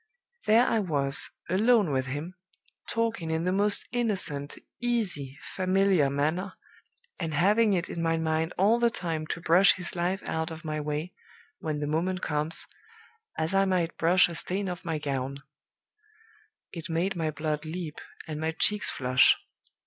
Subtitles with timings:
[0.47, 2.33] There I was, alone with him,
[2.89, 6.55] talking in the most innocent, easy, familiar manner,
[7.19, 10.65] and having it in my mind all the time to brush his life out of
[10.65, 11.13] my way,
[11.59, 12.65] when the moment comes,
[13.37, 15.37] as I might brush a stain off my gown.
[16.71, 19.37] It made my blood leap, and my cheeks flush.